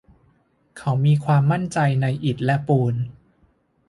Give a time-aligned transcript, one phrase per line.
[0.77, 2.95] เขามีความมั่นใจในอิฐและปูน